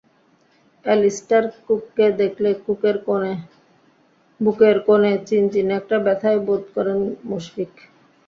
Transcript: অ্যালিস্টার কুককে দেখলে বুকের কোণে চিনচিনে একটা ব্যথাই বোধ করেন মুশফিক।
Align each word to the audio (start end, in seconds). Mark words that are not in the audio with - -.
অ্যালিস্টার 0.85 1.43
কুককে 1.65 2.05
দেখলে 2.21 2.49
বুকের 4.39 4.77
কোণে 4.85 5.11
চিনচিনে 5.27 5.73
একটা 5.79 5.97
ব্যথাই 6.05 6.37
বোধ 6.47 6.63
করেন 6.75 6.99
মুশফিক। 7.29 7.71